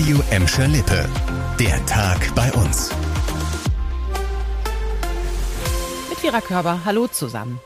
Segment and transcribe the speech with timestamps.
[0.00, 1.06] Radio Emscher Lippe.
[1.58, 2.90] Der Tag bei uns.
[6.08, 7.60] Mit Vera Körber, hallo zusammen.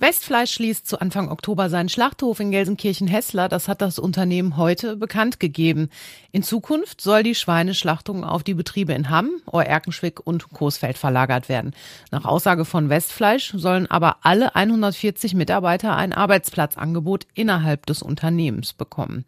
[0.00, 3.50] Westfleisch schließt zu Anfang Oktober seinen Schlachthof in Gelsenkirchen-Hessler.
[3.50, 5.90] Das hat das Unternehmen heute bekannt gegeben.
[6.32, 11.74] In Zukunft soll die Schweineschlachtung auf die Betriebe in Hamm, Oerkenschwick und Coesfeld verlagert werden.
[12.10, 19.26] Nach Aussage von Westfleisch sollen aber alle 140 Mitarbeiter ein Arbeitsplatzangebot innerhalb des Unternehmens bekommen.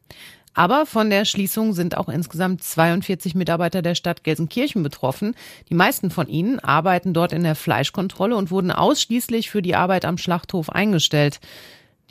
[0.56, 5.34] Aber von der Schließung sind auch insgesamt 42 Mitarbeiter der Stadt Gelsenkirchen betroffen.
[5.68, 10.06] Die meisten von ihnen arbeiten dort in der Fleischkontrolle und wurden ausschließlich für die Arbeit
[10.06, 11.40] am Schlachthof eingestellt.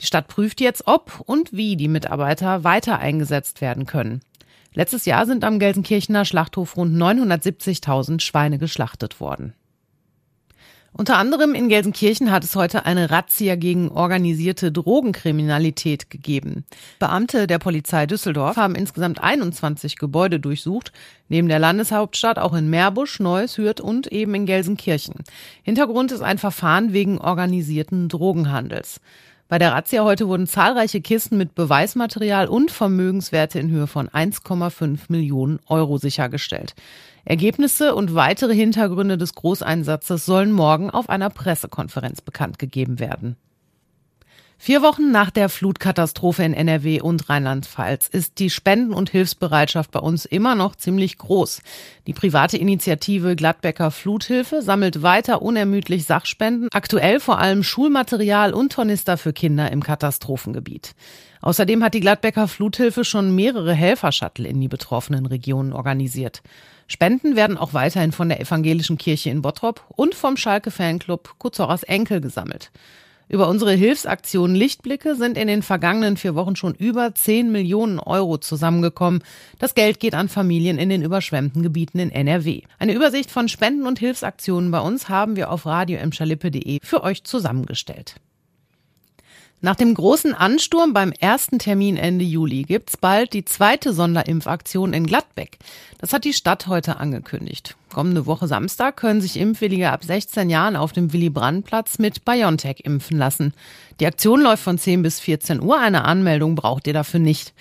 [0.00, 4.20] Die Stadt prüft jetzt, ob und wie die Mitarbeiter weiter eingesetzt werden können.
[4.74, 9.54] Letztes Jahr sind am Gelsenkirchener Schlachthof rund 970.000 Schweine geschlachtet worden.
[10.98, 16.64] Unter anderem in Gelsenkirchen hat es heute eine Razzia gegen organisierte Drogenkriminalität gegeben.
[16.98, 20.92] Beamte der Polizei Düsseldorf haben insgesamt 21 Gebäude durchsucht,
[21.28, 25.16] neben der Landeshauptstadt auch in Meerbusch, Neuss, Hürth und eben in Gelsenkirchen.
[25.62, 29.00] Hintergrund ist ein Verfahren wegen organisierten Drogenhandels.
[29.48, 35.02] Bei der Razzia heute wurden zahlreiche Kisten mit Beweismaterial und Vermögenswerte in Höhe von 1,5
[35.08, 36.74] Millionen Euro sichergestellt.
[37.24, 43.36] Ergebnisse und weitere Hintergründe des Großeinsatzes sollen morgen auf einer Pressekonferenz bekannt gegeben werden.
[44.58, 50.00] Vier Wochen nach der Flutkatastrophe in NRW und Rheinland-Pfalz ist die Spenden- und Hilfsbereitschaft bei
[50.00, 51.60] uns immer noch ziemlich groß.
[52.06, 59.18] Die private Initiative Gladbecker Fluthilfe sammelt weiter unermüdlich Sachspenden, aktuell vor allem Schulmaterial und Tornister
[59.18, 60.94] für Kinder im Katastrophengebiet.
[61.42, 66.42] Außerdem hat die Gladbecker Fluthilfe schon mehrere Helfershuttle in die betroffenen Regionen organisiert.
[66.88, 71.82] Spenden werden auch weiterhin von der Evangelischen Kirche in Bottrop und vom Schalke Fanclub Kuzoras
[71.82, 72.72] Enkel gesammelt.
[73.28, 78.38] Über unsere Hilfsaktion Lichtblicke sind in den vergangenen vier Wochen schon über 10 Millionen Euro
[78.38, 79.22] zusammengekommen.
[79.58, 82.62] Das Geld geht an Familien in den überschwemmten Gebieten in NRW.
[82.78, 88.14] Eine Übersicht von Spenden und Hilfsaktionen bei uns haben wir auf radioemschalippe.de für euch zusammengestellt.
[89.62, 95.06] Nach dem großen Ansturm beim ersten Termin Ende Juli gibt's bald die zweite Sonderimpfaktion in
[95.06, 95.56] Gladbeck.
[95.98, 97.74] Das hat die Stadt heute angekündigt.
[97.90, 103.16] Kommende Woche Samstag können sich Impfwillige ab 16 Jahren auf dem Willy-Brandt-Platz mit BioNTech impfen
[103.16, 103.54] lassen.
[103.98, 105.80] Die Aktion läuft von 10 bis 14 Uhr.
[105.80, 107.54] Eine Anmeldung braucht ihr dafür nicht.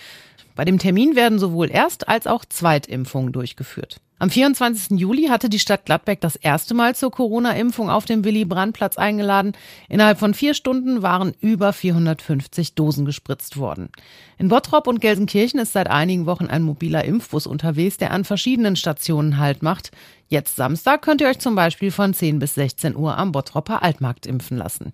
[0.55, 3.99] Bei dem Termin werden sowohl Erst- als auch Zweitimpfungen durchgeführt.
[4.17, 4.97] Am 24.
[4.97, 9.51] Juli hatte die Stadt Gladbeck das erste Mal zur Corona-Impfung auf dem Willy-Brandt-Platz eingeladen.
[9.89, 13.89] Innerhalb von vier Stunden waren über 450 Dosen gespritzt worden.
[14.37, 18.77] In Bottrop und Gelsenkirchen ist seit einigen Wochen ein mobiler Impfbus unterwegs, der an verschiedenen
[18.77, 19.91] Stationen Halt macht.
[20.29, 24.25] Jetzt Samstag könnt ihr euch zum Beispiel von 10 bis 16 Uhr am Bottropper Altmarkt
[24.25, 24.93] impfen lassen.